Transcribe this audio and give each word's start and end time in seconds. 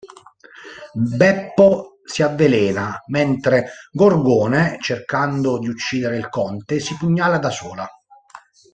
Beppo 1.15 1.99
si 2.03 2.23
avvelena, 2.23 3.03
mentre 3.09 3.67
Gorgone, 3.91 4.79
cercando 4.81 5.59
di 5.59 5.67
uccidere 5.67 6.17
il 6.17 6.27
conte, 6.27 6.79
si 6.79 6.97
pugnala 6.97 7.37
da 7.37 7.51
sola. 7.51 7.87